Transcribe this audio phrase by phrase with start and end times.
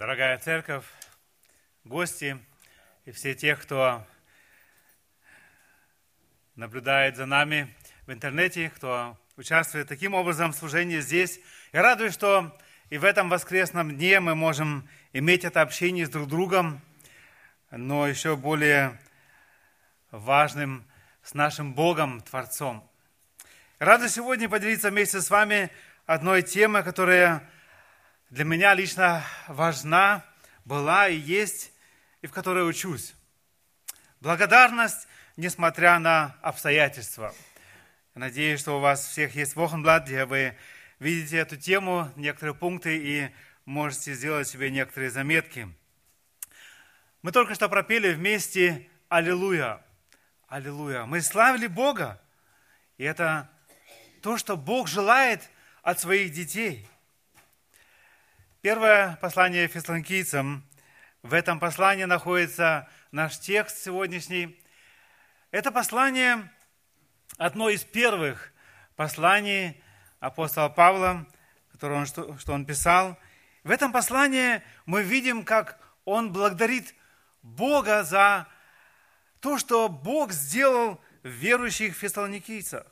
[0.00, 0.86] Дорогая церковь,
[1.84, 2.38] гости
[3.04, 4.06] и все те, кто
[6.56, 7.76] наблюдает за нами
[8.06, 11.38] в интернете, кто участвует таким образом в служении здесь.
[11.74, 12.58] Я радуюсь, что
[12.88, 16.80] и в этом воскресном дне мы можем иметь это общение с друг другом,
[17.70, 18.98] но еще более
[20.10, 20.86] важным
[21.22, 22.90] с нашим Богом, Творцом.
[23.78, 25.70] Рада сегодня поделиться вместе с вами
[26.06, 27.46] одной темой, которая
[28.30, 30.24] для меня лично важна,
[30.64, 31.72] была и есть,
[32.22, 33.14] и в которой учусь.
[34.20, 37.34] Благодарность, несмотря на обстоятельства.
[38.14, 40.56] Надеюсь, что у вас всех есть Вохенблад, где вы
[41.00, 43.30] видите эту тему, некоторые пункты и
[43.64, 45.68] можете сделать себе некоторые заметки.
[47.22, 49.82] Мы только что пропели вместе «Аллилуйя».
[50.46, 51.04] Аллилуйя.
[51.04, 52.20] Мы славили Бога.
[52.96, 53.50] И это
[54.22, 55.48] то, что Бог желает
[55.82, 56.86] от своих детей.
[58.62, 60.62] Первое послание фессалоникийцам.
[61.22, 64.62] В этом послании находится наш текст сегодняшний.
[65.50, 66.52] Это послание
[67.38, 68.52] одно из первых
[68.96, 69.82] посланий
[70.18, 71.26] апостола Павла,
[71.72, 73.16] которое он, что, что он писал.
[73.64, 76.94] В этом послании мы видим, как он благодарит
[77.40, 78.46] Бога за
[79.40, 82.86] то, что Бог сделал верующих фессалоникийцах.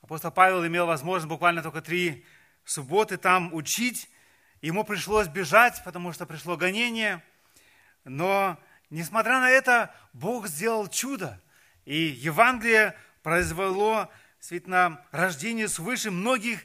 [0.00, 2.24] Апостол Павел имел возможность буквально только три
[2.64, 4.08] субботы там учить.
[4.60, 7.22] Ему пришлось бежать, потому что пришло гонение.
[8.04, 8.58] Но,
[8.90, 11.40] несмотря на это, Бог сделал чудо.
[11.84, 16.60] И Евангелие произвело действительно рождение свыше многих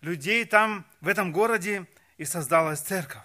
[0.00, 3.24] людей там, в этом городе, и создалась церковь.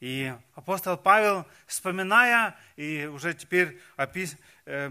[0.00, 4.90] И апостол Павел, вспоминая, и уже теперь опис, э,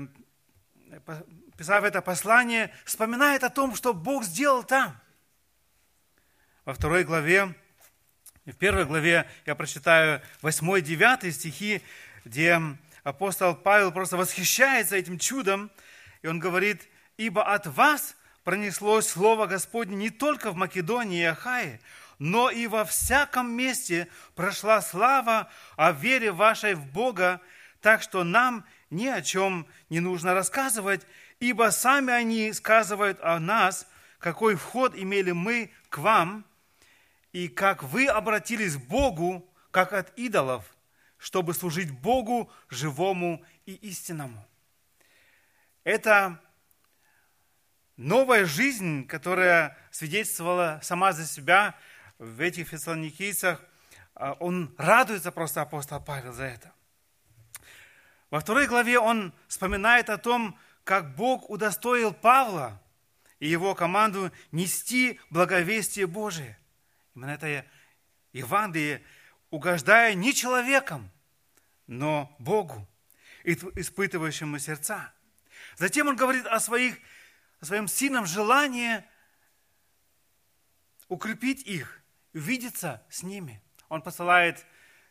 [1.58, 5.00] писав это послание, вспоминает о том, что Бог сделал там.
[6.70, 7.56] Во второй главе,
[8.46, 11.82] в первой главе я прочитаю 8-9 стихи,
[12.26, 12.62] где
[13.04, 15.72] апостол Павел просто восхищается этим чудом,
[16.22, 21.82] и он говорит, «Ибо от вас пронеслось Слово Господне не только в Македонии и Ахае,
[22.20, 27.42] но и во всяком месте прошла слава о вере вашей в Бога,
[27.82, 31.02] так что нам ни о чем не нужно рассказывать,
[31.40, 33.88] ибо сами они сказывают о нас,
[34.20, 36.46] какой вход имели мы к вам,
[37.32, 40.66] и как вы обратились к Богу, как от идолов,
[41.18, 44.46] чтобы служить Богу живому и истинному.
[45.84, 46.40] Это
[47.98, 51.76] новая жизнь, которая свидетельствовала сама за себя–
[52.20, 53.64] в этих фессалоникийцах,
[54.14, 56.74] а, он радуется просто апостол Павел за это.
[58.30, 62.80] Во второй главе он вспоминает о том, как Бог удостоил Павла
[63.40, 66.58] и его команду нести благовестие Божие.
[67.20, 67.66] Именно это
[68.32, 69.04] Евангелие,
[69.50, 71.12] угождая не человеком,
[71.86, 72.88] но Богу,
[73.44, 75.12] испытывающему сердца.
[75.76, 76.96] Затем он говорит о, своих,
[77.60, 79.04] о своем сильном желании
[81.10, 82.02] укрепить их,
[82.34, 83.62] увидеться с ними.
[83.90, 84.66] Он посылает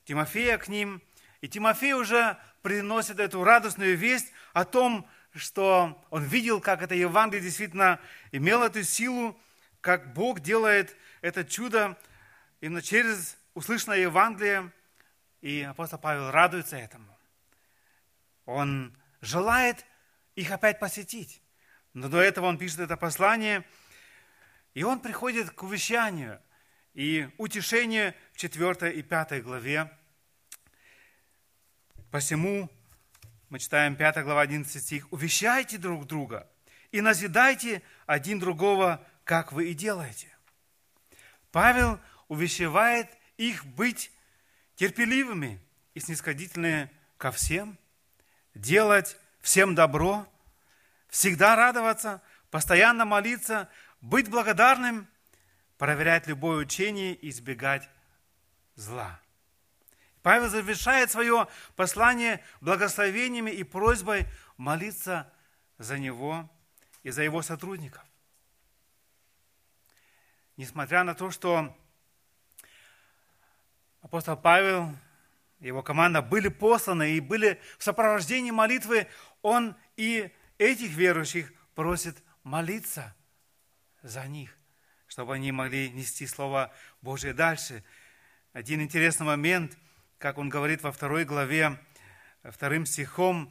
[0.07, 1.03] Тимофея к ним,
[1.43, 7.45] и Тимофей уже приносит эту радостную весть о том, что он видел, как это Евангелие
[7.45, 8.01] действительно
[8.33, 9.39] имело эту силу,
[9.83, 11.99] как Бог делает это чудо
[12.61, 14.73] именно через услышанное Евангелие,
[15.41, 17.17] и апостол Павел радуется этому.
[18.45, 19.84] Он желает
[20.34, 21.43] их опять посетить.
[21.93, 23.65] Но до этого он пишет это послание,
[24.75, 26.41] и он приходит к увещанию–
[26.99, 29.89] и утешение в 4 и 5 главе.
[32.11, 32.69] Посему
[33.51, 35.07] мы читаем 5 глава 11 стих.
[35.12, 36.51] «Увещайте друг друга
[36.91, 40.37] и назидайте один другого, как вы и делаете».
[41.53, 44.10] Павел увещевает их быть
[44.76, 45.60] терпеливыми
[45.94, 47.78] и снисходительными ко всем,
[48.54, 50.26] делать всем добро,
[51.09, 53.69] всегда радоваться, постоянно молиться,
[54.00, 55.09] быть благодарным–
[55.78, 57.88] проверять любое учение и избегать
[58.75, 59.20] зла.
[60.22, 61.47] Павел завершает свое
[61.77, 65.33] послание благословениями и просьбой молиться
[65.78, 66.51] за него
[67.04, 68.03] и за его сотрудников.
[70.59, 71.75] Несмотря на то, что
[74.03, 74.95] апостол Павел
[75.60, 79.07] его команда были посланы и были в сопровождении молитвы,
[79.41, 83.15] он и этих верующих просит молиться
[84.03, 84.59] за них
[85.09, 87.83] чтобы они могли нести Слово Божие дальше.
[88.53, 89.77] Один интересный момент,
[90.19, 91.81] как он говорит во второй главе,
[92.45, 93.51] вторым стихом,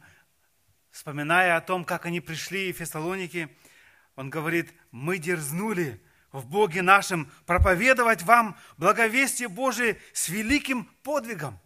[0.90, 3.48] вспоминая о том, как они пришли в Фессалоники,
[4.14, 6.00] он говорит, мы дерзнули
[6.32, 11.58] в Боге нашем проповедовать вам благовестие Божие с великим подвигом.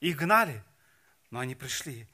[0.00, 0.62] Их гнали,
[1.30, 2.08] но они пришли.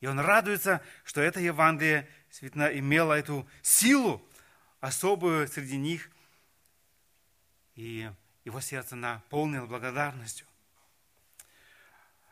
[0.00, 4.26] И он радуется, что это Евангелие действительно имело эту силу
[4.80, 6.10] особую среди них.
[7.74, 8.10] И
[8.44, 10.46] его сердце наполнило благодарностью.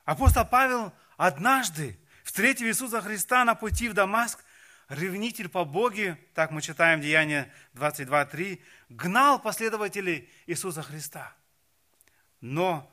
[0.04, 4.42] Апостол Павел однажды, встретив Иисуса Христа на пути в Дамаск,
[4.88, 11.34] ревнитель по Боге, так мы читаем Деяние 22.3, гнал последователей Иисуса Христа.
[12.40, 12.90] Но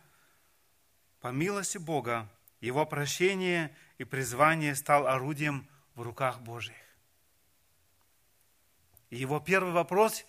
[1.21, 6.75] по милости Бога его прощение и призвание стал орудием в руках Божьих.
[9.09, 10.25] И его первый вопрос,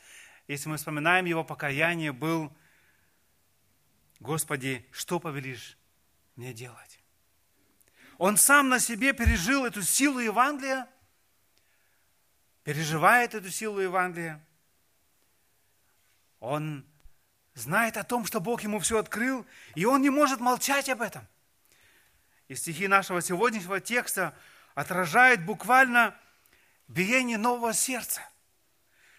[0.47, 2.53] если мы вспоминаем его покаяние, был,
[4.21, 5.77] Господи, что повелишь
[6.37, 7.01] мне делать?
[8.19, 10.89] Он сам на себе пережил эту силу Евангелия,
[12.67, 14.45] переживает эту силу Евангелия.
[16.41, 16.85] Он
[17.55, 19.47] знает о том, что Бог ему все открыл,
[19.77, 21.29] и он не может молчать об этом.
[22.49, 24.37] И стихи нашего сегодняшнего текста
[24.75, 26.19] отражают буквально
[26.89, 28.21] биение нового сердца,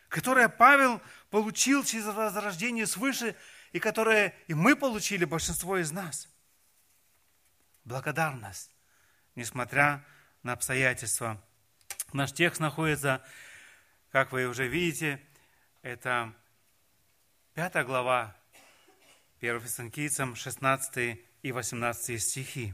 [0.09, 3.33] которое Павел получил через возрождение свыше,
[3.71, 6.27] и которое и мы получили, большинство из нас.
[7.85, 8.75] Благодарность,
[9.35, 10.05] несмотря
[10.43, 11.41] на обстоятельства.
[12.13, 13.21] Наш текст находится,
[14.11, 15.21] как вы уже видите,
[15.81, 16.33] это
[17.53, 18.33] пятая глава
[19.41, 22.73] 1 Фессалоникийцам, 16 и 18 стихи.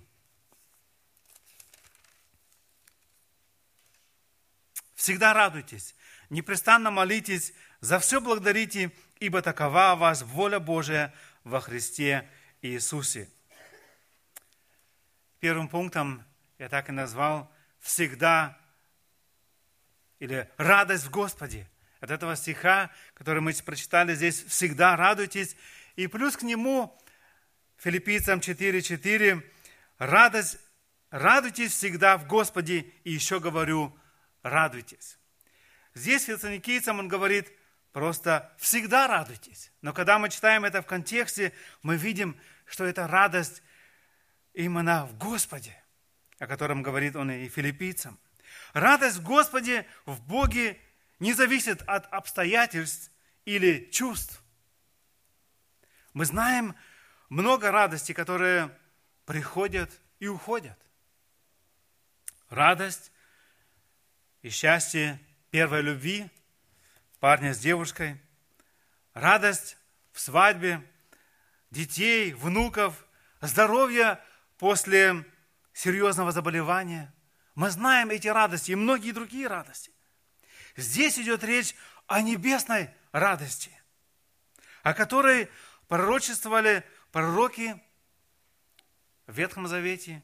[4.94, 5.96] Всегда радуйтесь,
[6.30, 11.12] непрестанно молитесь, за все благодарите, ибо такова у вас воля Божия
[11.44, 12.30] во Христе
[12.62, 13.28] Иисусе.
[15.40, 16.24] Первым пунктом
[16.60, 18.63] я так и назвал «всегда»
[20.24, 21.70] или «радость в Господе».
[22.00, 25.58] От этого стиха, который мы прочитали здесь, «всегда радуйтесь».
[25.98, 26.98] И плюс к нему
[27.76, 29.44] Филиппийцам 4.4
[29.98, 30.60] «радость,
[31.10, 32.86] радуйтесь всегда в Господе».
[33.04, 33.94] И еще говорю
[34.44, 35.20] «радуйтесь».
[35.94, 37.52] Здесь фессалоникийцам он говорит
[37.92, 39.74] просто «всегда радуйтесь».
[39.82, 43.62] Но когда мы читаем это в контексте, мы видим, что это радость
[44.54, 45.78] именно в Господе
[46.44, 48.20] о котором говорит он и филиппийцам.
[48.74, 50.80] Радость в Господе, в Боге
[51.20, 53.12] не зависит от обстоятельств
[53.46, 54.42] или чувств.
[56.14, 56.76] Мы знаем
[57.30, 58.76] много радости, которые
[59.26, 60.78] приходят и уходят.
[62.50, 63.12] Радость
[64.42, 65.20] и счастье
[65.52, 66.30] первой любви,
[67.20, 68.20] парня с девушкой.
[69.14, 69.78] Радость
[70.12, 70.82] в свадьбе,
[71.70, 73.06] детей, внуков,
[73.40, 74.20] здоровье
[74.58, 75.26] после
[75.74, 77.14] серьезного заболевания.
[77.56, 79.92] Мы знаем эти радости и многие другие радости.
[80.76, 81.76] Здесь идет речь
[82.08, 83.72] о небесной радости,
[84.82, 85.50] о которой
[85.88, 87.80] пророчествовали пророки
[89.28, 90.24] в Ветхом Завете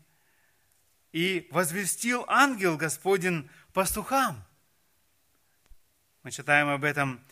[1.11, 4.43] и возвестил ангел Господень пастухам.
[6.23, 7.23] Мы читаем об этом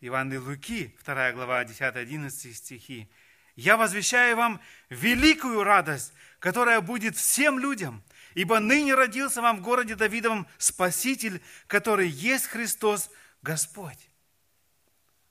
[0.00, 3.10] Ивана Луки, 2 глава, 10-11 стихи.
[3.54, 8.02] «Я возвещаю вам великую радость, которая будет всем людям,
[8.34, 13.10] ибо ныне родился вам в городе Давидовом Спаситель, который есть Христос
[13.42, 14.10] Господь.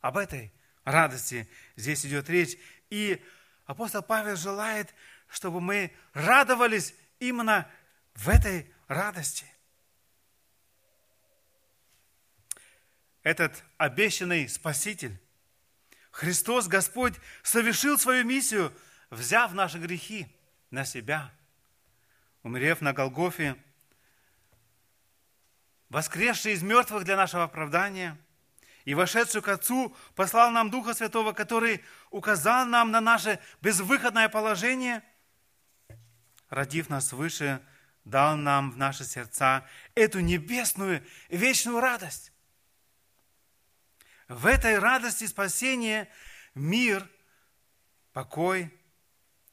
[0.01, 0.53] Об этой
[0.83, 2.57] радости здесь идет речь.
[2.89, 3.24] И
[3.65, 4.94] апостол Павел желает,
[5.27, 7.69] чтобы мы радовались именно
[8.14, 9.45] в этой радости.
[13.23, 15.19] Этот обещанный Спаситель,
[16.09, 18.73] Христос Господь, совершил свою миссию,
[19.09, 20.28] взяв наши грехи–
[20.71, 21.31] на себя,
[22.44, 23.56] умерев на Голгофе,
[25.90, 28.18] воскресший из мертвых для нашего оправдания
[28.86, 35.04] и вошедший к Отцу, послал нам Духа Святого, который указал нам на наше безвыходное положение,
[36.50, 37.62] родив нас свыше,
[38.06, 42.31] дал нам в наши сердца эту небесную вечную радость.
[44.28, 46.10] В этой радости спасения
[46.56, 47.07] мир,
[48.14, 48.74] покой,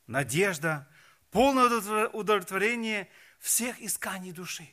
[0.06, 0.87] надежда,
[1.30, 3.08] полное удовлетворение
[3.38, 4.68] всех исканий души.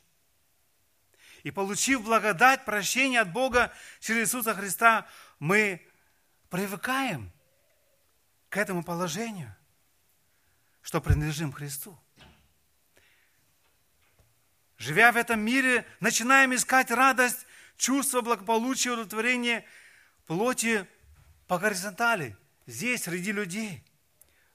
[1.44, 5.08] И получив благодать, прощение от Бога через Иисуса Христа,
[5.40, 5.86] мы
[6.50, 7.32] привыкаем
[8.50, 9.56] к этому положению,
[10.82, 12.00] что принадлежим Христу.
[14.78, 17.46] Живя в этом мире, начинаем искать радость,
[17.78, 19.66] чувство благополучия, удовлетворения
[20.26, 20.88] плоти
[21.48, 22.36] по горизонтали,
[22.66, 23.84] здесь, среди людей,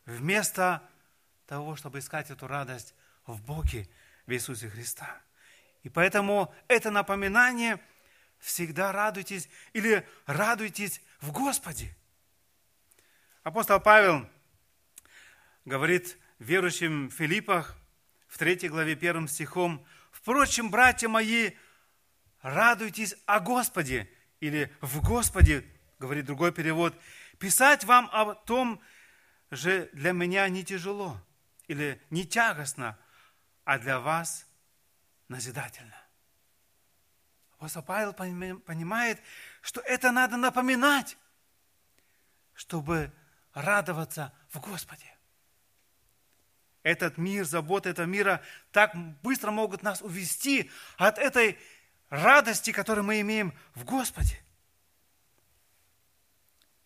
[0.07, 0.83] вместо
[1.51, 2.95] того, чтобы искать эту радость
[3.27, 3.89] в Боге,
[4.25, 5.21] в Иисусе Христа.
[5.83, 7.81] И поэтому это напоминание
[8.39, 11.93] всегда радуйтесь или радуйтесь в Господе.
[13.43, 14.31] Апостол Павел
[15.65, 17.77] говорит верующим в Филиппах
[18.29, 21.51] в 3 главе 1 стихом, «Впрочем, братья мои,
[22.43, 25.67] радуйтесь о Господе» или «в Господе»,
[25.99, 26.95] говорит другой перевод,
[27.41, 28.81] «писать вам о том
[29.51, 31.21] же для меня не тяжело
[31.71, 32.99] или не тягостно,
[33.65, 34.45] а для вас
[35.29, 35.97] назидательно».
[37.53, 39.23] Апостол Павел понимает,
[39.63, 41.17] что это надо напоминать,
[42.55, 43.13] чтобы
[43.53, 45.17] радоваться в Господе.
[46.83, 51.59] Этот мир, заботы этого мира так быстро могут нас увести от этой
[52.09, 54.43] радости, которую мы имеем в Господе.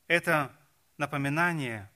[0.09, 0.55] Это
[0.99, 1.91] напоминание,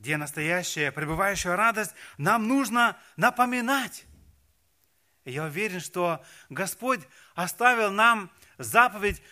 [0.00, 4.06] где настоящая, пребывающая радость, нам нужно напоминать.
[5.26, 7.00] И я уверен, что Господь
[7.34, 9.22] оставил нам заповедь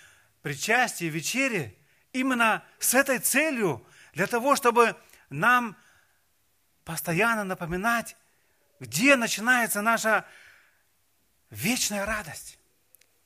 [0.43, 1.75] причастия, вечери
[2.13, 4.95] именно с этой целью, для того, чтобы
[5.31, 5.75] нам
[6.85, 8.15] постоянно напоминать,
[8.79, 10.27] где начинается наша
[11.49, 12.59] вечная радость.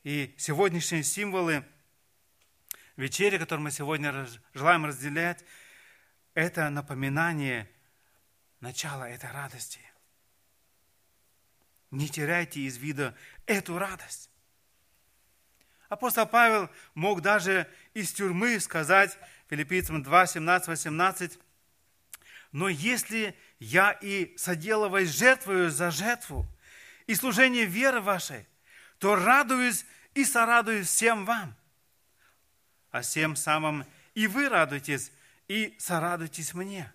[0.03, 1.65] И сегодняшние символы
[2.95, 5.43] вечери, которые мы сегодня желаем разделять,
[6.33, 7.69] это напоминание
[8.59, 9.79] начала этой радости.
[11.91, 14.29] Не теряйте из вида эту радость.
[15.89, 19.15] Апостол Павел мог даже из тюрьмы сказать
[19.47, 21.39] филиппийцам 2, 17, 18,
[22.51, 26.47] «Но если я и соделываясь жертвую за жертву
[27.05, 28.47] и служение веры вашей,
[28.97, 29.85] то радуюсь
[30.15, 31.55] и сорадуюсь всем вам.
[32.91, 35.11] А всем самым и вы радуйтесь,
[35.47, 36.91] и сорадуйтесь мне».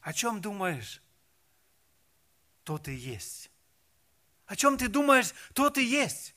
[0.00, 1.02] О чем думаешь?
[2.64, 3.50] То ты есть.
[4.46, 6.34] О чем ты думаешь, то ты есть.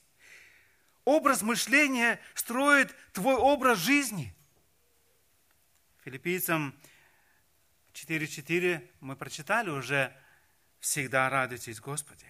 [1.04, 4.34] Образ мышления строит твой образ жизни.
[6.04, 6.78] Филиппийцам
[7.92, 10.14] 4.4 мы прочитали уже
[10.80, 12.26] «Всегда радуйтесь, Господи».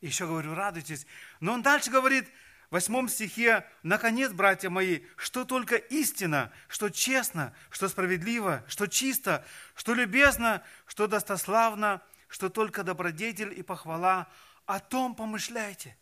[0.00, 1.06] Еще говорю, радуйтесь.
[1.40, 2.26] Но он дальше говорит,
[2.70, 9.94] восьмом стихе, «Наконец, братья мои, что только истина, что честно, что справедливо, что чисто, что
[9.94, 14.28] любезно, что достославно, что только добродетель и похвала,
[14.66, 15.96] о том помышляйте.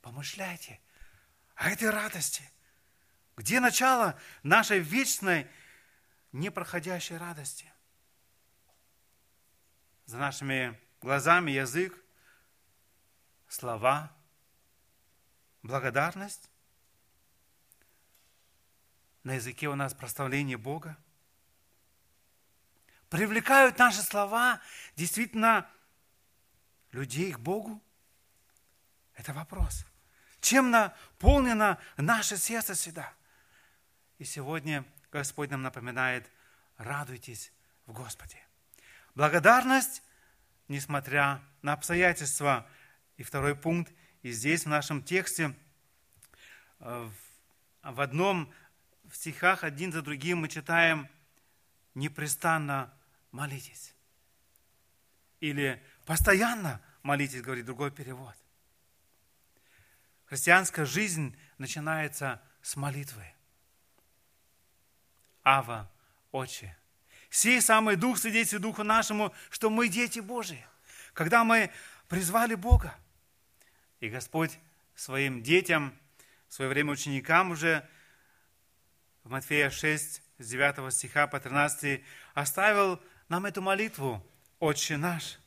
[0.00, 0.80] Помышляйте
[1.54, 2.42] о этой радости.
[3.36, 5.46] Где начало нашей вечной,
[6.32, 7.72] непроходящей радости?
[10.06, 11.94] За нашими глазами язык,
[13.48, 14.12] слова,
[15.62, 16.50] благодарность.
[19.22, 20.96] На языке у нас проставление Бога–
[23.12, 24.58] Привлекают наши слова
[24.96, 25.68] действительно
[26.92, 27.78] людей к Богу?
[29.12, 29.84] Это вопрос.
[30.40, 33.12] Чем наполнено наше сердце всегда?
[34.16, 36.26] И сегодня Господь нам напоминает,
[36.78, 37.52] радуйтесь
[37.84, 38.38] в Господе.
[39.14, 40.02] Благодарность,
[40.68, 42.66] несмотря на обстоятельства.
[43.18, 43.92] И второй пункт,
[44.22, 45.54] и здесь в нашем тексте,
[46.80, 47.10] э,
[47.82, 48.52] в одном
[49.04, 51.08] в стихах один за другим мы читаем
[51.94, 52.92] непрестанно
[53.32, 53.94] молитесь.
[55.40, 58.34] Или постоянно молитесь, говорит другой перевод.
[60.26, 63.26] Христианская жизнь начинается с молитвы.
[65.44, 65.90] Ава,
[66.30, 66.76] Отче,
[67.28, 70.64] сей самый Дух свидетельствует Духу нашему, что мы дети Божии.
[71.12, 71.70] Когда мы
[72.08, 72.96] призвали Бога,
[74.02, 74.58] и Господь
[74.96, 75.96] своим детям,
[76.48, 77.88] в свое время ученикам уже
[79.22, 82.02] в Матфея 6, с 9 стиха по 13,
[82.34, 84.20] оставил нам эту молитву,
[84.58, 85.38] Отче наш,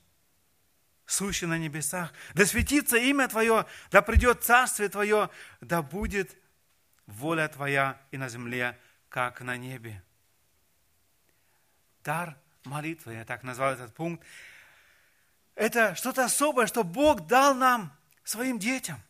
[1.06, 6.34] сущий на небесах, да светится имя Твое, да придет Царствие Твое, да будет
[7.08, 10.02] воля Твоя и на земле, как на небе.
[12.06, 14.26] Дар молитвы, я так назвал этот пункт,
[15.56, 17.92] это что-то особое, что Бог дал нам,
[18.26, 19.02] своим детям.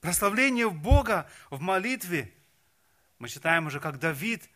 [0.00, 2.32] Прославление Бога в молитве.
[3.18, 4.48] Мы читаем уже, как Давид,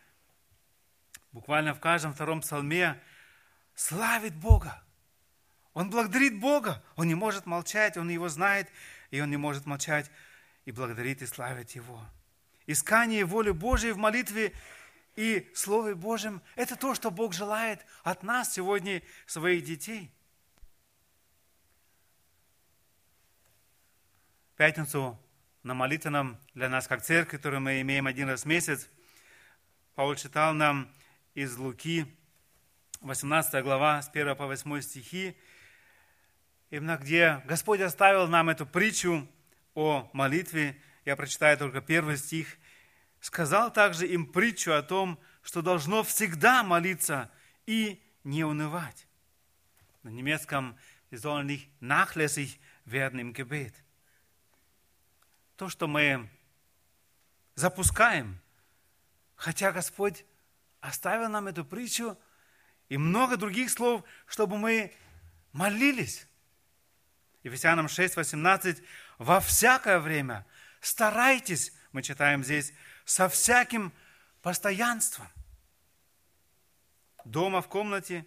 [1.32, 2.98] буквально в каждом втором псалме,
[3.74, 4.82] славит Бога.
[5.74, 6.82] Он благодарит Бога.
[6.96, 8.70] Он не может молчать, он его знает,
[9.10, 10.10] и он не может молчать
[10.64, 12.00] и благодарит и славит его.
[12.66, 14.54] Искание воли Божией в молитве
[15.16, 20.10] и Слове Божьем– это то, что Бог желает от нас сегодня, своих детей.
[24.56, 25.18] Пятницу
[25.64, 28.88] на молитвенном для нас, как церковь, которую мы имеем один раз в месяц,
[29.96, 30.88] Павел читал нам
[31.34, 32.06] из Луки
[33.00, 35.36] 18 глава, с 1 по 8 стихи.
[36.70, 39.28] именно где Господь оставил нам эту притчу
[39.74, 42.56] о молитве, я прочитаю только первый стих,
[43.20, 47.28] сказал также им притчу о том, что должно всегда молиться
[47.66, 49.08] и не унывать.
[50.04, 50.78] На немецком
[51.10, 53.83] wir sollen nicht nachlässig werden im Gebet.
[55.56, 56.28] То, что мы
[57.54, 58.40] запускаем,
[59.36, 60.24] хотя Господь
[60.80, 62.18] оставил нам эту притчу
[62.88, 64.94] и много других слов, чтобы мы
[65.52, 66.26] молились.
[67.42, 68.82] Ефесянам 6, 18.
[69.18, 70.46] Во всякое время
[70.80, 72.72] старайтесь, мы читаем здесь,
[73.04, 73.92] со всяким
[74.42, 75.28] постоянством.
[77.24, 78.26] Дома, в комнате,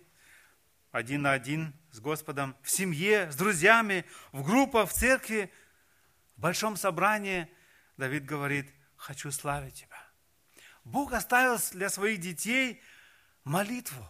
[0.91, 5.51] один на один с Господом, в семье, с друзьями, в группах, в церкви,
[6.37, 7.49] в большом собрании.
[7.97, 9.97] Давид говорит, хочу славить Тебя.
[10.83, 12.81] Бог оставил для своих детей
[13.43, 14.05] молитву.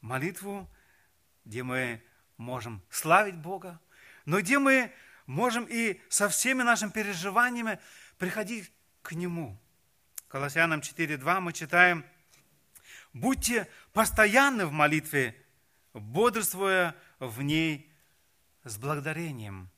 [0.00, 0.70] Молитву,
[1.44, 2.02] где мы
[2.36, 3.80] можем славить Бога,
[4.26, 4.92] но где мы
[5.26, 7.80] можем и со всеми нашими переживаниями
[8.18, 9.58] приходить к Нему.
[10.28, 12.04] Колоссянам 4.2 мы читаем,
[13.12, 15.36] «Будьте постоянны в молитве,
[15.92, 17.92] бодрствуя в ней
[18.64, 19.70] с благодарением».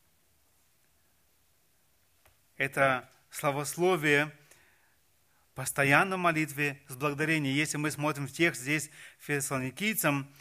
[2.65, 4.33] Это словословие
[5.55, 7.55] постоянно в молитве с благодарением.
[7.55, 10.35] Если мы смотрим в текст здесь фессалоникийцам,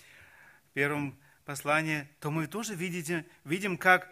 [0.70, 4.10] в первом послании, то мы тоже видите, видим, как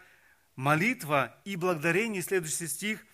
[0.57, 3.05] молитва и благодарение, следующий стих,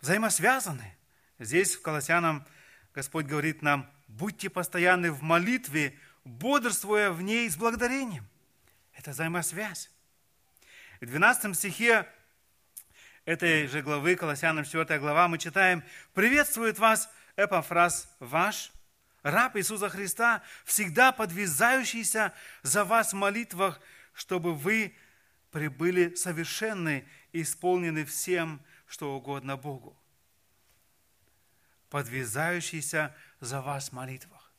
[0.00, 0.96] взаимосвязаны.
[1.40, 2.46] Здесь в Колоссянам
[2.94, 8.28] Господь говорит нам, будьте постоянны в молитве, бодрствуя в ней с благодарением.
[8.94, 9.90] Это взаимосвязь.
[11.00, 12.06] В 12 стихе
[13.28, 18.72] этой же главы, Колоссянам 4 глава, мы читаем, «Приветствует вас Эпофраз ваш,
[19.22, 22.32] раб Иисуса Христа, всегда подвязающийся
[22.62, 23.80] за вас в молитвах,
[24.14, 24.96] чтобы вы
[25.50, 29.94] прибыли совершенны и исполнены всем, что угодно Богу.
[31.90, 34.50] Подвязающийся за вас в молитвах.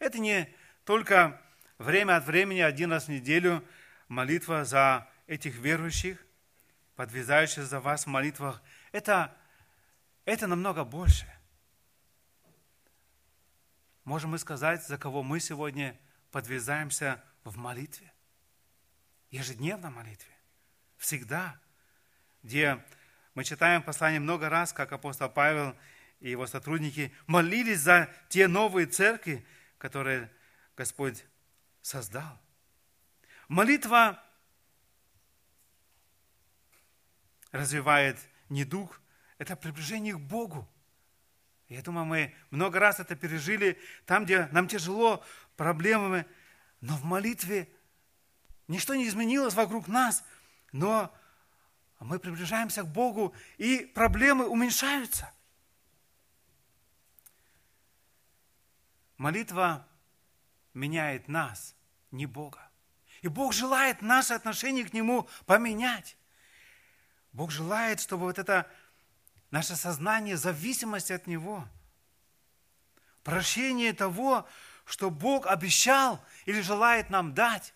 [0.00, 0.52] Это не
[0.84, 1.40] только
[1.78, 3.62] время от времени, один раз в неделю,
[4.08, 6.25] молитва за этих верующих,
[6.96, 8.62] подвязающихся за вас в молитвах.
[8.90, 9.36] Это,
[10.24, 11.26] это намного больше.
[14.04, 15.98] Можем мы сказать, за кого мы сегодня
[16.30, 18.12] подвязаемся в молитве?
[19.30, 20.32] Ежедневно молитве.
[20.96, 21.60] Всегда.
[22.42, 22.82] Где
[23.34, 25.76] мы читаем послание много раз, как апостол Павел
[26.20, 29.46] и его сотрудники молились за те новые церкви,
[29.78, 30.30] которые
[30.76, 31.24] Господь
[31.82, 32.40] создал.
[33.48, 34.22] Молитва
[37.52, 39.00] развивает не дух,
[39.38, 40.68] это приближение к Богу.
[41.68, 45.24] Я думаю, мы много раз это пережили, там, где нам тяжело,
[45.56, 46.26] проблемами,
[46.80, 47.68] но в молитве
[48.68, 50.24] ничто не изменилось вокруг нас,
[50.72, 51.14] но
[51.98, 55.32] мы приближаемся к Богу, и проблемы уменьшаются.
[59.16, 59.88] Молитва
[60.74, 61.74] меняет нас,
[62.10, 62.70] не Бога.
[63.22, 66.16] И Бог желает наше отношение к Нему поменять.
[67.36, 68.66] Бог желает, чтобы вот это
[69.50, 71.68] наше сознание зависимости от Него,
[73.24, 74.48] прощение того,
[74.86, 77.74] что Бог обещал или желает нам дать,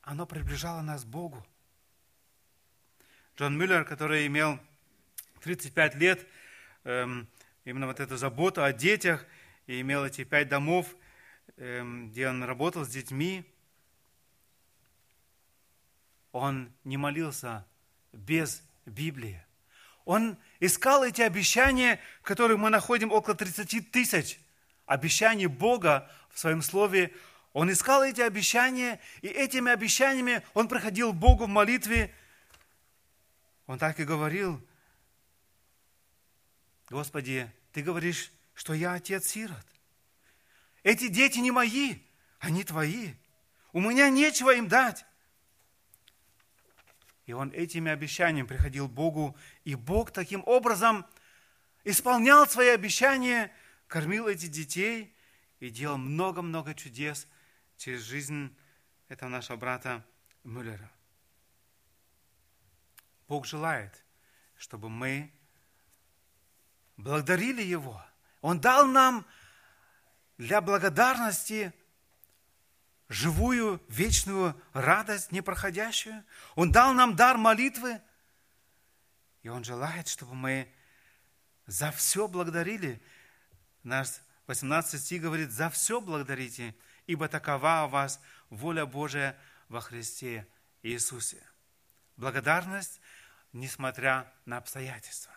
[0.00, 1.46] оно приближало нас к Богу.
[3.36, 4.58] Джон Мюллер, который имел
[5.42, 6.26] 35 лет,
[6.84, 7.28] эм,
[7.66, 9.26] именно вот эту заботу о детях,
[9.66, 10.96] и имел эти пять домов,
[11.58, 13.44] эм, где он работал с детьми,
[16.32, 17.66] он не молился
[18.14, 19.44] без Библии.
[20.04, 24.38] Он искал эти обещания, которые мы находим около 30 тысяч
[24.86, 27.12] обещаний Бога в своем слове.
[27.52, 32.14] Он искал эти обещания, и этими обещаниями он приходил к Богу в молитве.
[33.66, 34.60] Он так и говорил,
[36.90, 39.66] Господи, Ты говоришь, что я отец сирот.
[40.82, 41.96] Эти дети не мои,
[42.38, 43.14] они твои.
[43.72, 45.04] У меня нечего им дать.
[47.26, 51.06] И он этими обещаниями приходил к Богу, и Бог таким образом
[51.84, 53.50] исполнял свои обещания,
[53.86, 55.14] кормил этих детей
[55.60, 57.26] и делал много-много чудес
[57.76, 58.54] через жизнь
[59.08, 60.04] этого нашего брата
[60.42, 60.90] Мюллера.
[63.26, 64.04] Бог желает,
[64.56, 65.32] чтобы мы
[66.96, 68.04] благодарили Его.
[68.42, 69.26] Он дал нам
[70.36, 71.72] для благодарности
[73.08, 76.24] живую, вечную радость, непроходящую.
[76.54, 78.00] Он дал нам дар молитвы,
[79.42, 80.72] и Он желает, чтобы мы
[81.66, 83.02] за все благодарили.
[83.82, 84.08] Наш
[84.46, 86.74] 18 стих говорит, за все благодарите,
[87.06, 89.38] ибо такова у вас воля Божия
[89.68, 90.46] во Христе
[90.82, 91.42] Иисусе.
[92.16, 93.00] Благодарность,
[93.52, 95.32] несмотря на обстоятельства.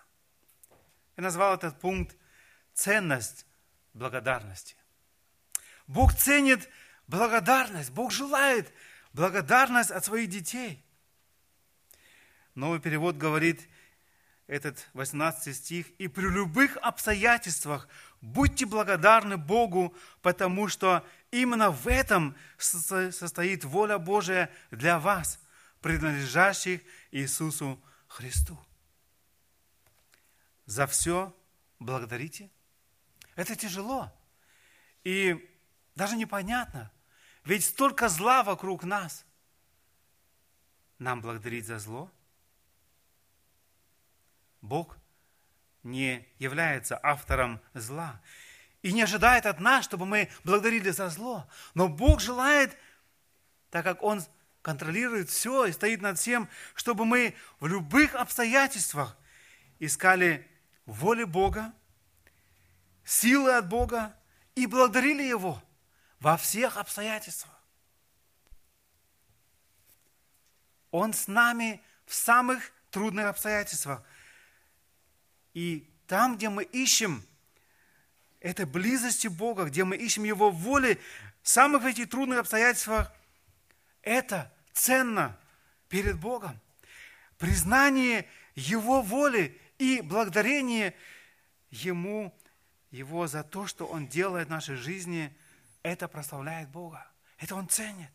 [1.15, 2.15] Я назвал этот пункт
[2.73, 3.45] «Ценность
[3.93, 4.75] благодарности».
[5.87, 6.69] Бог ценит
[7.07, 8.71] благодарность, Бог желает
[9.13, 10.83] благодарность от своих детей.
[12.55, 13.67] Новый перевод говорит,
[14.47, 17.87] этот 18 стих, «И при любых обстоятельствах
[18.21, 25.39] будьте благодарны Богу, потому что именно в этом состоит воля Божия для вас,
[25.81, 28.57] принадлежащих Иисусу Христу».
[30.65, 31.35] За все
[31.79, 32.49] благодарите.
[33.35, 34.11] Это тяжело.
[35.03, 35.49] И
[35.95, 36.91] даже непонятно.
[37.47, 39.25] Ведь столько зла вокруг нас.
[40.99, 42.11] Нам благодарить за зло–
[44.61, 44.97] Бог
[45.83, 48.21] не является автором зла
[48.81, 51.47] и не ожидает от нас, чтобы мы благодарили за зло.
[51.73, 52.77] Но Бог желает,
[53.69, 54.21] так как Он
[54.61, 59.15] контролирует все и стоит над всем, чтобы мы в любых обстоятельствах
[59.79, 60.45] искали
[60.85, 61.71] воли Бога,
[63.05, 64.13] силы от Бога
[64.55, 65.63] и благодарили Его
[66.19, 67.53] во всех обстоятельствах.
[70.91, 74.03] Он с нами в самых трудных обстоятельствах–
[75.57, 77.25] и там, где мы ищем
[78.41, 80.99] этой близости Бога, где мы ищем Его воли,
[81.41, 83.11] в самых этих трудных обстоятельствах,
[84.03, 85.35] это ценно
[85.89, 86.59] перед Богом.
[87.39, 90.93] Признание Его воли и благодарение
[91.71, 92.31] Ему,
[92.91, 95.35] Его за то, что Он делает в нашей жизни,
[95.87, 97.05] это прославляет Бога.
[97.37, 98.11] Это Он ценит.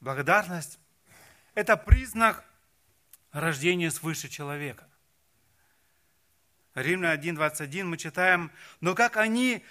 [0.00, 0.78] Благодарность–
[1.54, 2.44] это признак
[3.32, 4.88] рождения свыше человека.
[6.74, 9.64] Римлян 1.21 мы читаем, но как они,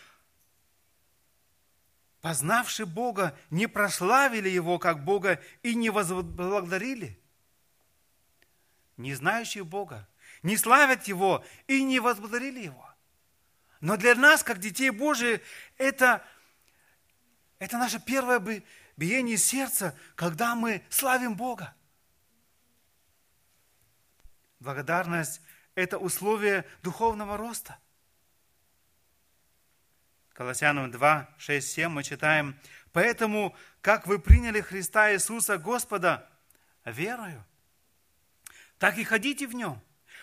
[2.22, 7.20] познавши Бога, не прославили Его как Бога и не возблагодарили.
[8.98, 10.08] Не знающие Бога,
[10.42, 12.85] не славят Его и не возблагодарили Его.
[13.82, 15.42] Но для нас, как детей Божии,
[15.78, 16.26] это,
[17.60, 18.64] это наше первое
[18.98, 21.74] биение сердца, когда мы славим Бога.
[24.60, 25.42] Благодарность
[25.76, 27.78] это условие духовного роста.
[30.34, 32.60] Колоссянам 2, 6, 7 мы читаем,
[32.92, 36.30] «Поэтому, как вы приняли Христа Иисуса Господа
[36.84, 37.46] верою,
[38.78, 39.82] так и ходите в Нем,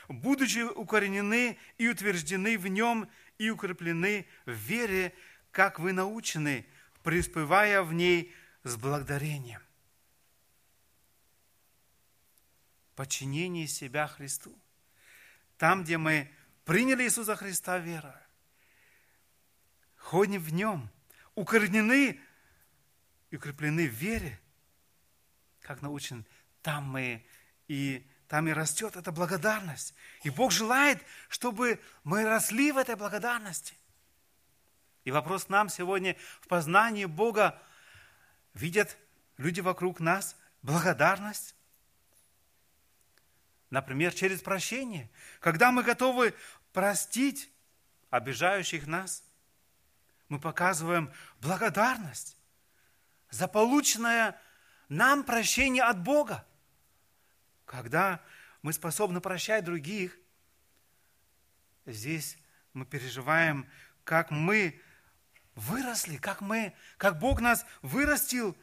[0.09, 3.09] будучи укоренены и утверждены в Нем
[3.39, 5.15] и укреплены в вере,
[5.51, 6.67] как вы научены,
[7.03, 9.63] преуспевая в ней с благодарением».
[12.95, 14.57] Подчинение себя Христу
[15.63, 16.29] там, где мы
[16.65, 18.21] приняли Иисуса Христа верой,
[19.97, 20.91] ходим в Нем,
[21.37, 22.21] укоренены
[23.31, 24.41] и укреплены в вере,
[25.61, 26.27] как научен,
[26.63, 27.25] там мы
[27.69, 29.93] и там и растет эта благодарность.
[30.23, 33.75] И Бог желает, чтобы мы росли в этой благодарности.
[35.05, 37.61] И вопрос нам сегодня в познании Бога.
[38.55, 38.97] Видят
[39.37, 41.55] люди вокруг нас благодарность?
[43.69, 45.11] Например, через прощение.
[45.39, 46.35] Когда мы готовы
[46.73, 47.51] простить
[48.09, 49.25] обижающих нас,
[50.31, 52.39] мы показываем благодарность
[53.29, 54.41] за полученное
[54.89, 56.47] нам прощение от Бога.
[57.65, 58.21] Когда
[58.63, 60.19] мы способны прощать других,
[61.87, 62.39] здесь
[62.73, 63.69] мы переживаем,
[64.05, 64.81] как мы
[65.55, 68.57] выросли, как мы, как Бог нас вырастил,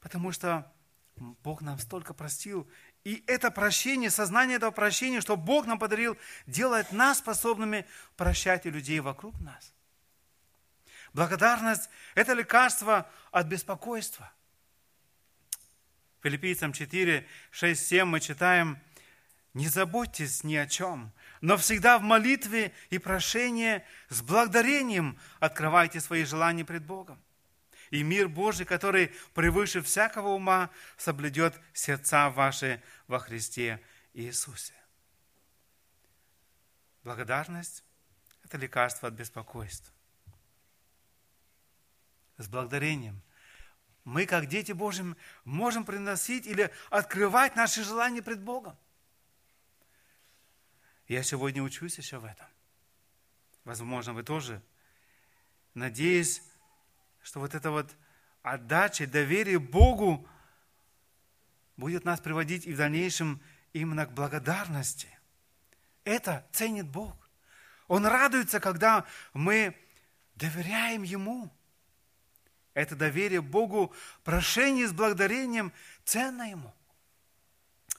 [0.00, 0.70] потому что
[1.16, 2.68] Бог нам столько простил,
[3.04, 8.70] и это прощение, сознание этого прощения, что Бог нам подарил, делает нас способными прощать и
[8.70, 9.72] людей вокруг нас.
[11.12, 14.30] Благодарность– это лекарство от беспокойства.
[16.26, 18.80] Филиппийцам 4, 6, 7 мы читаем,
[19.54, 26.24] «Не заботьтесь ни о чем, но всегда в молитве и прошении с благодарением открывайте свои
[26.24, 27.22] желания пред Богом
[27.90, 33.80] и мир Божий, который превыше всякого ума, соблюдет сердца ваши во Христе
[34.12, 34.74] Иисусе.
[37.04, 37.84] Благодарность–
[38.44, 39.94] это лекарство от беспокойства.
[42.36, 43.22] С благодарением
[44.06, 45.04] мы, как дети Божьи,
[45.44, 48.78] можем приносить или открывать наши желания пред Богом.
[51.08, 52.46] Я сегодня учусь еще в этом.
[53.64, 54.62] Возможно, вы тоже.
[55.74, 56.40] Надеюсь,
[57.20, 57.90] что вот эта вот
[58.42, 60.28] отдача, доверие Богу
[61.76, 63.42] будет нас приводить и в дальнейшем
[63.72, 65.08] именно к благодарности.
[66.04, 67.28] Это ценит Бог.
[67.88, 69.76] Он радуется, когда мы
[70.36, 71.52] доверяем Ему.
[72.76, 75.72] Это доверие Богу, прошение с благодарением
[76.04, 76.74] ценно Ему.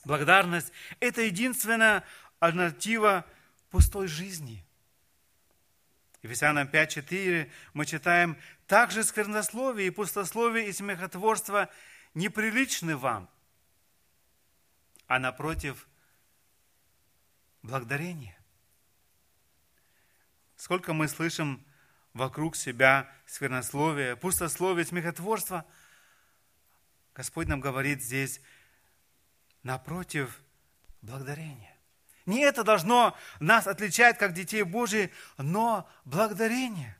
[0.05, 2.03] Благодарность– это единственная
[2.39, 3.25] альтернатива
[3.71, 4.63] пустой жизни.
[6.21, 8.37] Ефесянам 5.4 мы читаем,
[8.67, 11.69] «Также сквернословие и пустословие и смехотворство
[12.13, 13.27] неприличны вам,
[15.07, 15.87] а напротив–
[17.63, 18.37] благодарение».
[20.55, 21.65] Сколько мы слышим
[22.17, 25.65] вокруг себя сквернословие, пустословие, смехотворство.
[27.15, 28.41] Господь нам говорит здесь,
[29.63, 30.41] напротив,
[31.01, 31.75] благодарение.
[32.25, 36.97] Не это должно нас отличать, как детей Божьих, но благодарение.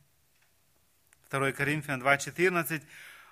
[1.30, 2.84] 2 Коринфянам 2,14.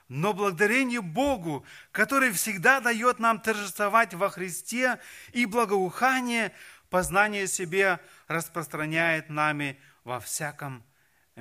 [0.07, 4.99] Но благодарение Богу, который всегда дает нам торжествовать во Христе
[5.31, 6.51] и благоухание,
[6.89, 10.83] познание себе распространяет нами во всяком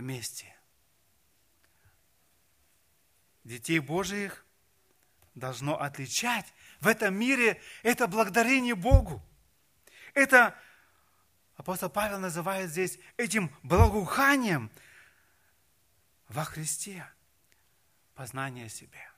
[0.00, 0.54] месте.
[3.44, 4.44] Детей Божиих
[5.34, 9.22] должно отличать в этом мире это благодарение Богу.
[10.14, 10.58] Это
[11.56, 14.70] апостол Павел называет здесь этим благоуханием
[16.28, 17.06] во Христе,
[18.14, 19.12] познание себя.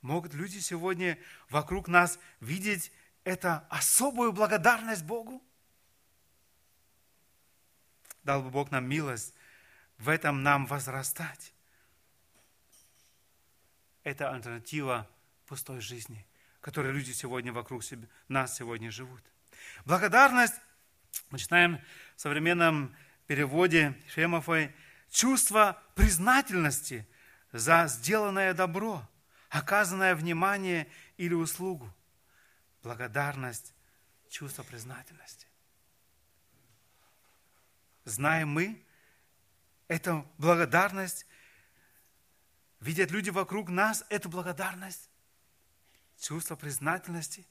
[0.00, 1.18] Могут люди сегодня
[1.50, 2.92] вокруг нас видеть
[3.24, 5.42] это особую благодарность Богу?
[8.28, 9.32] Дал бы Бог нам милость
[9.96, 11.54] в этом нам возрастать.
[14.02, 15.08] Это альтернатива
[15.46, 16.26] пустой жизни,
[16.60, 19.22] которой люди сегодня вокруг себя, нас сегодня живут.
[19.86, 20.56] Благодарность,
[21.30, 21.80] мы читаем
[22.16, 22.94] в современном
[23.26, 24.76] переводе Шемофой,
[25.08, 27.08] чувство признательности
[27.52, 29.08] за сделанное добро,
[29.48, 30.86] оказанное внимание
[31.16, 31.90] или услугу.
[32.82, 33.72] Благодарность,
[34.28, 35.47] чувство признательности
[38.08, 38.82] знаем мы,
[39.86, 41.26] это благодарность,
[42.80, 45.10] видят люди вокруг нас эту благодарность,
[46.18, 47.46] чувство признательности.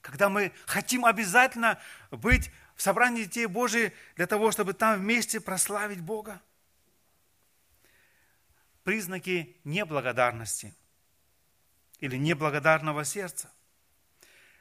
[0.00, 1.80] Когда мы хотим обязательно
[2.10, 6.40] быть в собрании детей Божьих для того, чтобы там вместе прославить Бога.
[8.82, 10.74] Признаки неблагодарности
[12.00, 13.52] или неблагодарного сердца.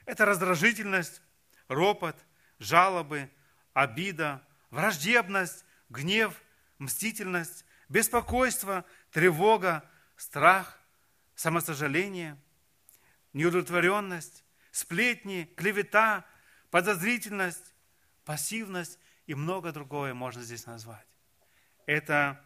[0.05, 1.21] Это раздражительность,
[1.67, 2.15] ропот,
[2.59, 3.31] жалобы,
[3.73, 6.41] обида, враждебность, гнев,
[6.79, 10.79] мстительность, беспокойство, тревога, страх,
[11.35, 12.37] самосожаление,
[13.33, 16.25] неудовлетворенность, сплетни, клевета,
[16.71, 17.73] подозрительность,
[18.23, 21.05] пассивность и много другое можно здесь назвать.
[21.85, 22.43] Это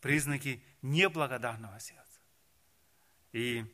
[0.00, 2.20] признаки неблагодарного сердца.
[3.32, 3.64] И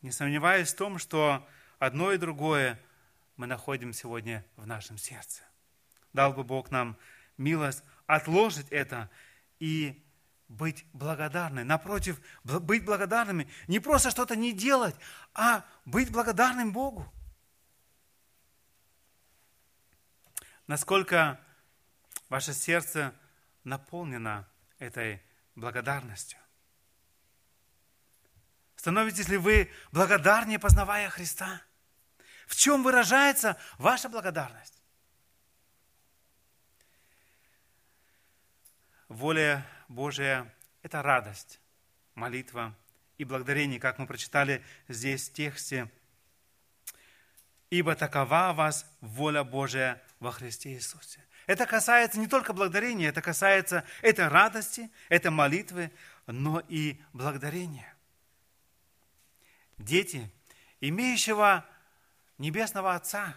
[0.00, 1.46] не сомневаюсь в том, что
[1.78, 2.80] одно и другое–
[3.36, 5.42] мы находим сегодня в нашем сердце.
[6.12, 6.96] Дал бы Бог нам
[7.36, 9.10] милость отложить это
[9.58, 10.04] и
[10.48, 11.64] быть благодарны.
[11.64, 13.48] Напротив, быть благодарными.
[13.68, 14.94] Не просто что-то не делать,
[15.34, 17.10] а быть благодарным Богу.
[20.66, 21.40] Насколько
[22.28, 23.14] ваше сердце
[23.64, 25.22] наполнено этой
[25.54, 26.38] благодарностью?
[28.76, 31.62] Становитесь ли вы благодарнее, познавая Христа?
[32.52, 34.82] В чем выражается ваша благодарность?
[39.08, 41.60] Воля Божия– это радость,
[42.14, 42.76] молитва
[43.16, 45.90] и благодарение, как мы прочитали здесь в тексте.
[47.70, 51.24] «Ибо такова вас воля Божия во Христе Иисусе».
[51.46, 55.90] Это касается не только благодарения, это касается этой радости, этой молитвы,
[56.26, 57.94] но и благодарения.
[59.78, 60.30] Дети,
[60.82, 61.66] имеющего
[62.38, 63.36] Небесного Отца,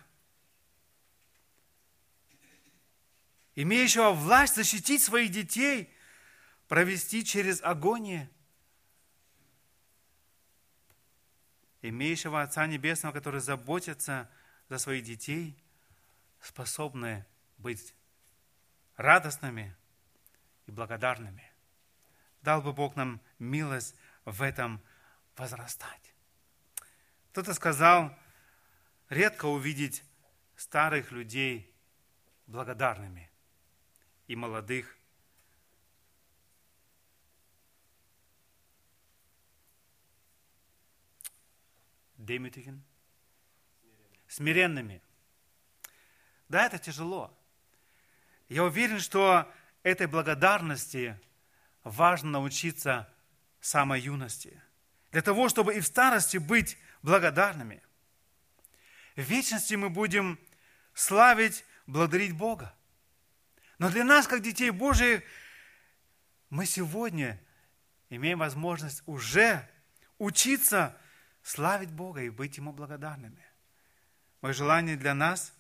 [3.56, 5.94] имеющего власть защитить своих детей,
[6.68, 8.30] провести через агонию,
[11.82, 14.30] имеющего Отца Небесного, который заботится
[14.70, 15.62] за своих детей,
[16.42, 17.26] способны
[17.58, 17.94] быть
[18.96, 19.76] радостными
[20.66, 21.52] и благодарными.
[22.42, 24.82] Дал бы Бог нам милость в этом
[25.36, 26.14] возрастать.
[27.32, 28.18] Кто-то сказал,
[29.10, 30.04] редко увидеть
[30.56, 31.74] старых людей
[32.48, 33.30] благодарными
[34.28, 34.98] и молодых.
[42.18, 42.84] Демютиген?
[44.28, 45.02] Смиренными.
[46.50, 47.38] Да, это тяжело.
[48.50, 49.52] Я уверен, что
[49.84, 51.20] этой благодарности
[51.84, 53.12] важно научиться
[53.60, 54.62] самой юности.
[55.12, 57.85] Для того, чтобы и в старости быть благодарными.
[59.16, 60.40] Вечности мы будем
[60.94, 62.74] славить, благодарить Бога.
[63.78, 65.24] Но для нас, как детей Божьих,
[66.50, 67.40] мы сегодня
[68.10, 69.68] имеем возможность уже
[70.18, 70.98] учиться
[71.44, 73.46] славить Бога и быть Ему благодарными.
[74.42, 75.54] Мое желание для нас,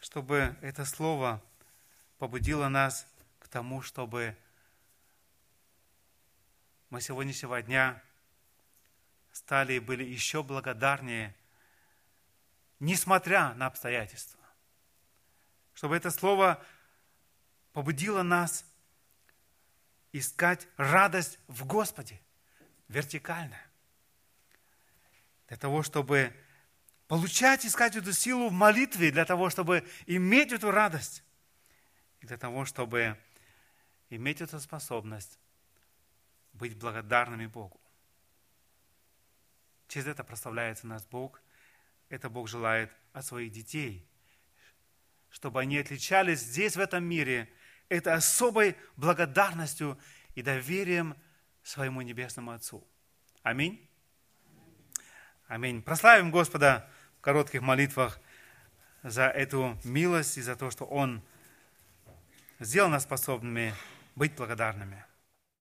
[0.00, 1.42] чтобы это слово
[2.18, 3.06] побудило нас
[3.38, 4.36] к тому, чтобы
[6.90, 8.02] мы сегодняшнего дня
[9.32, 11.34] стали и были еще благодарнее,
[12.82, 14.40] несмотря на обстоятельства.
[15.72, 16.60] Чтобы это слово
[17.72, 18.64] побудило нас
[20.10, 22.20] искать радость в Господе,
[22.88, 23.58] вертикально.
[25.46, 26.34] Для того, чтобы
[27.06, 31.22] получать, искать эту силу в молитве, для того, чтобы иметь эту радость.
[32.18, 33.16] И для того, чтобы
[34.10, 35.38] иметь эту способность
[36.52, 37.80] быть благодарными Богу.
[39.86, 41.40] Через это прославляется нас Бог.
[42.12, 44.06] Это Бог желает от своих детей,
[45.30, 47.48] чтобы они отличались здесь, в этом мире,
[47.88, 49.98] это особой благодарностью
[50.34, 51.16] и доверием
[51.62, 52.86] своему Небесному Отцу.
[53.42, 53.88] Аминь.
[55.46, 55.80] Аминь.
[55.80, 58.20] Прославим Господа в коротких молитвах
[59.02, 61.22] за эту милость и за то, что Он
[62.58, 63.72] сделал нас способными
[64.16, 65.02] быть благодарными.